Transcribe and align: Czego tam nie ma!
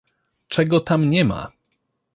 Czego 0.47 0.79
tam 0.79 1.07
nie 1.07 1.25
ma! 1.25 1.51